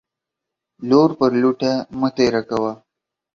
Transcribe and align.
لور 0.89 1.09
پر 1.19 1.31
لوټه 1.41 1.71
مه 1.99 2.09
تيره 2.17 2.41
کوه. 2.49 2.71